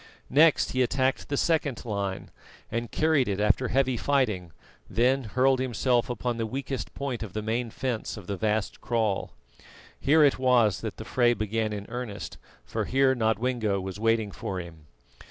Next 0.31 0.71
he 0.71 0.81
attacked 0.81 1.29
the 1.29 1.37
second 1.37 1.85
line, 1.85 2.31
and 2.71 2.89
carried 2.89 3.27
it 3.27 3.39
after 3.39 3.67
heavy 3.67 3.97
fighting, 3.97 4.51
then 4.89 5.25
hurled 5.25 5.59
himself 5.59 6.09
upon 6.09 6.37
the 6.37 6.47
weakest 6.47 6.95
point 6.95 7.21
of 7.21 7.33
the 7.33 7.43
main 7.43 7.69
fence 7.69 8.17
of 8.17 8.25
the 8.25 8.35
vast 8.35 8.81
kraal. 8.81 9.31
Here 9.99 10.23
it 10.23 10.39
was 10.39 10.81
that 10.81 10.97
the 10.97 11.05
fray 11.05 11.35
began 11.35 11.71
in 11.71 11.85
earnest, 11.87 12.39
for 12.65 12.85
here 12.85 13.13
Nodwengo 13.13 13.79
was 13.79 13.99
waiting 13.99 14.31
for 14.31 14.59
him. 14.59 14.87